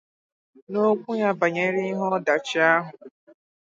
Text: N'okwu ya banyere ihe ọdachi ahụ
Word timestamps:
N'okwu 0.71 1.11
ya 1.21 1.29
banyere 1.39 1.79
ihe 1.91 2.05
ọdachi 2.15 2.57
ahụ 2.71 2.93